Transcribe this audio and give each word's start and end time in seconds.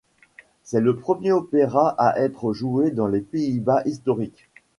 C'est 0.63 0.79
le 0.81 0.95
premier 0.95 1.31
opéra 1.31 1.89
à 1.89 2.17
être 2.21 2.53
joué 2.53 2.89
dans 2.89 3.05
les 3.05 3.21
Pays-Bas 3.21 3.83
historiques. 3.85 4.49